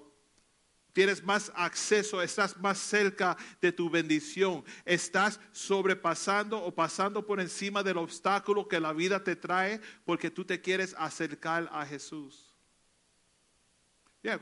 [0.98, 4.66] tienes más acceso, estás más cerca de tu bendición.
[4.84, 10.44] Estás sobrepasando o pasando por encima del obstáculo que la vida te trae porque tú
[10.44, 12.48] te quieres acercar a Jesús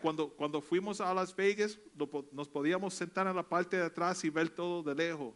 [0.02, 1.78] cuando, cuando fuimos a Las Vegas
[2.32, 5.36] nos podíamos sentar en la parte de atrás y ver todo de lejos.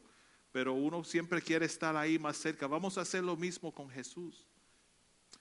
[0.51, 2.65] pero uno siempre quiere estar ahí más cerca.
[2.65, 4.47] Vamos a hacer lo mismo con Jesús.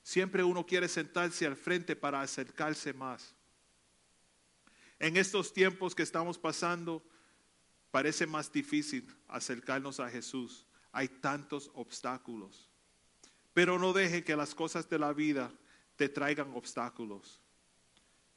[0.03, 3.38] Siempre uno quiere sentarse al frente para acercarse más.
[4.99, 7.05] En estos tiempos que estamos pasando,
[7.91, 10.67] parece más difícil acercarnos a Jesús.
[10.93, 12.69] Hay tantos obstáculos.
[13.55, 15.53] Pero no deje que las cosas de la vida
[15.97, 17.41] te traigan obstáculos.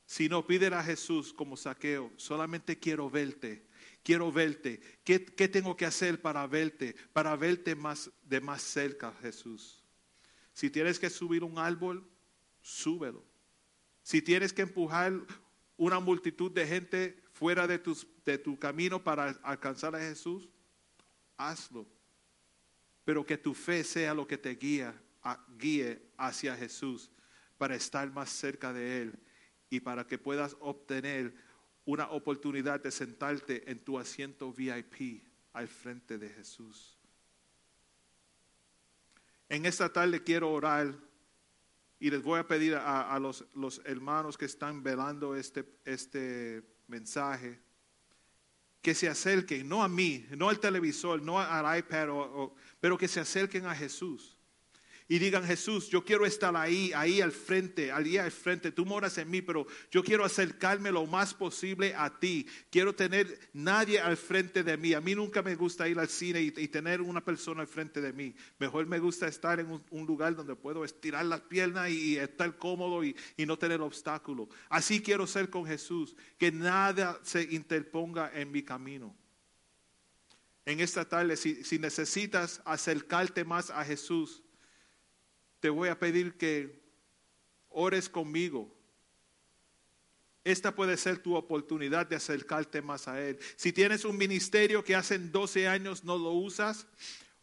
[0.05, 3.65] Si no piden a Jesús como saqueo, solamente quiero verte,
[4.03, 4.81] quiero verte.
[5.03, 6.95] ¿Qué, ¿Qué, tengo que hacer para verte?
[7.13, 9.81] Para verte más de más cerca, Jesús.
[10.53, 12.05] Si tienes que subir un árbol,
[12.61, 13.23] súbelo.
[14.03, 15.13] Si tienes que empujar
[15.81, 20.47] una multitud de gente fuera de, tus, de tu camino para alcanzar a Jesús,
[21.37, 21.87] hazlo.
[23.03, 24.93] Pero que tu fe sea lo que te guía,
[25.57, 27.09] guíe hacia Jesús
[27.57, 29.19] para estar más cerca de Él
[29.71, 31.33] y para que puedas obtener
[31.83, 36.95] una oportunidad de sentarte en tu asiento VIP al frente de Jesús.
[39.49, 40.93] En esta tarde quiero orar
[42.01, 47.61] y les voy a pedir a, los, hermanos que están velando este, este mensaje
[48.81, 53.07] que se acerquen, no a mí, no al televisor, no al iPad, o, pero que
[53.07, 54.35] se acerquen a Jesús
[55.07, 59.17] y digan, Jesús, yo quiero estar ahí, ahí al frente, ahí al frente, tú moras
[59.17, 62.47] en mí, pero yo quiero acercarme lo más posible a ti.
[62.69, 64.93] Quiero tener nadie al frente de mí.
[64.93, 67.99] A mí nunca me gusta ir al cine y, y tener una persona al frente
[67.99, 68.33] de mí.
[68.59, 72.17] Mejor me gusta estar en un, un lugar donde puedo estirar las piernas y, y
[72.17, 74.47] estar cómodo y, y no tener obstáculos.
[74.69, 79.15] Así quiero ser con Jesús, que nada se interponga en mi camino.
[80.65, 84.43] En esta tarde, si, si necesitas acercarte más a Jesús,
[85.61, 86.81] te voy a pedir que
[87.69, 88.69] ores conmigo.
[90.43, 93.39] Esta puede ser tu oportunidad de acercarte más a Él.
[93.55, 96.87] Si tienes un ministerio que hace 12 años no lo usas,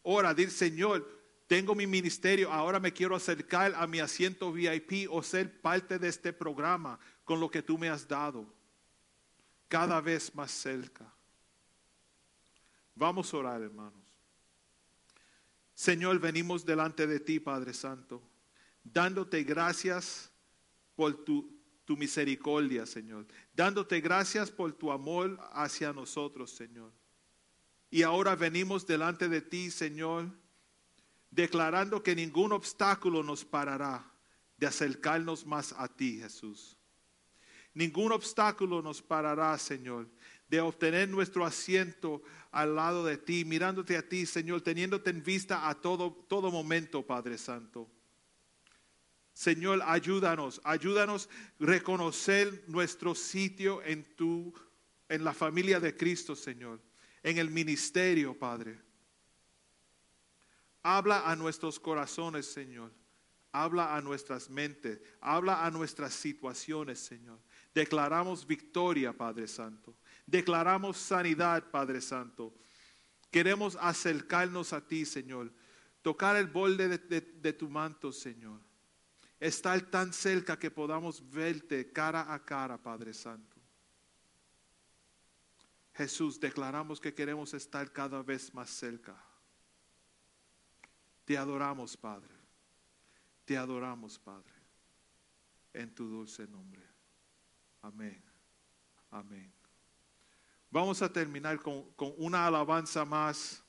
[0.03, 1.09] ora, dir Señor,
[1.47, 6.09] tengo mi ministerio, ahora me quiero acercar a mi asiento VIP o ser parte de
[6.09, 8.53] este programa con lo que tú me has dado.
[9.69, 11.11] Cada vez más cerca.
[12.95, 14.08] Vamos a orar, hermanos.
[15.79, 18.21] Señor, venimos delante de ti, Padre Santo,
[18.83, 20.29] dándote gracias
[20.93, 21.57] por tu,
[21.95, 26.91] misericordia, Señor, dándote gracias por tu amor hacia nosotros, Señor.
[27.89, 30.29] Y ahora venimos delante de ti, Señor,
[31.31, 34.05] declarando que ningún obstáculo nos parará
[34.57, 36.77] de acercarnos más a ti, Jesús.
[37.73, 40.09] Ningún obstáculo nos parará, Señor,
[40.49, 42.21] de obtener nuestro asiento
[42.51, 47.05] al lado de ti, mirándote a ti, Señor, teniéndote en vista a todo, todo momento,
[47.05, 47.89] Padre Santo.
[49.33, 51.29] Señor, ayúdanos, ayúdanos
[51.59, 54.53] reconocer nuestro sitio en tu,
[55.07, 56.81] en la familia de Cristo, Señor,
[57.23, 58.81] en el ministerio, Padre.
[60.83, 62.91] Habla a nuestros corazones, Señor.
[63.51, 67.39] Habla a nuestras mentes, habla a nuestras situaciones, Señor.
[67.73, 69.95] Declaramos victoria, Padre Santo.
[70.29, 72.53] Declaramos sanidad, Padre Santo.
[73.31, 75.51] Queremos acercarnos a ti, Señor.
[76.03, 78.61] Tocar el borde de, de, tu manto, Señor.
[79.39, 83.57] Estar tan cerca que podamos verte cara a cara, Padre Santo.
[85.93, 89.19] Jesús, declaramos que queremos estar cada vez más cerca.
[91.25, 92.35] Te adoramos, Padre.
[93.45, 94.53] Te adoramos, Padre.
[95.73, 96.83] En tu dulce nombre.
[97.81, 98.23] Amén.
[99.09, 99.58] Amén.
[100.71, 103.63] Vamos a terminar con, con, una alabanza más.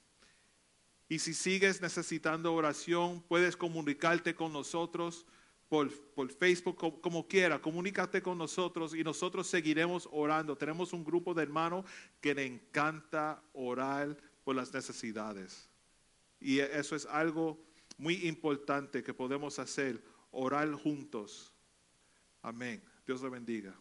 [1.09, 5.27] Y si sigues necesitando oración, puedes comunicarte con nosotros
[5.69, 7.61] por, por Facebook, como, como, quiera.
[7.61, 10.57] Comunícate con nosotros y nosotros seguiremos orando.
[10.57, 11.87] Tenemos un grupo de hermanos
[12.21, 15.71] que le encanta orar por las necesidades.
[16.41, 17.63] Y eso es algo
[17.97, 21.55] muy importante que podemos hacer, orar juntos.
[22.43, 22.83] Amén.
[23.07, 23.75] Dios le bendiga.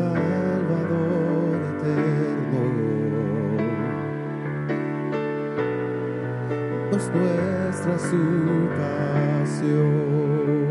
[0.00, 2.62] Salvador eterno.
[6.90, 8.24] Pues nuestra su
[8.78, 10.68] pasión,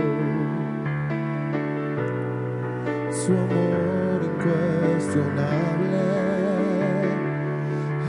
[3.12, 6.06] su amor incuestionable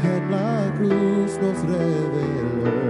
[0.04, 2.89] en la cruz nos reveló.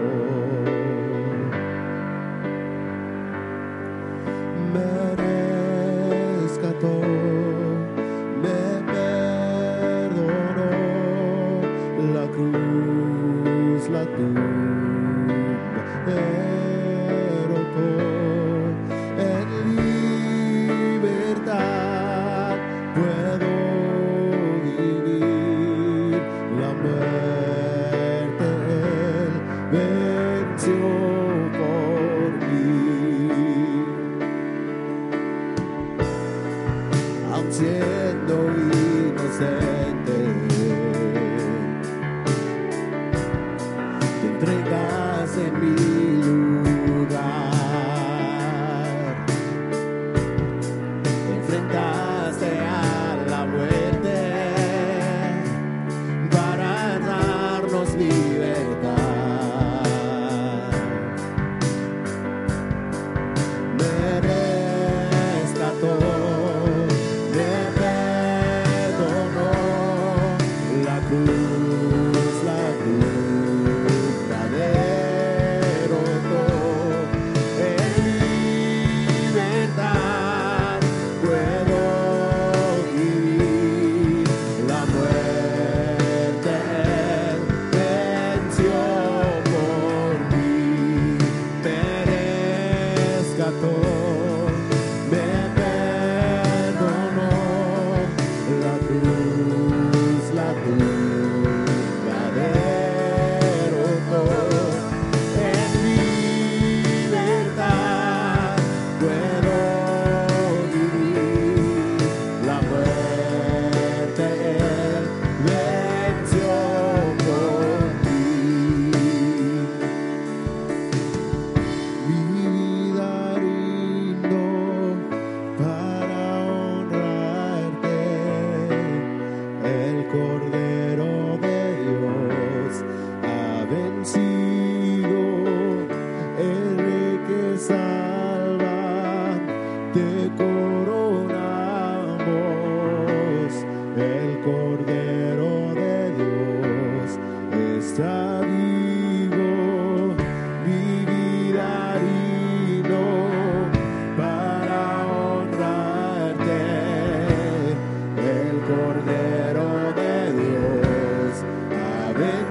[56.30, 56.69] para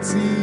[0.01, 0.38] see.